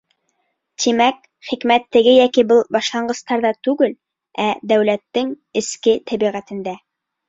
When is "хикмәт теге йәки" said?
1.49-2.45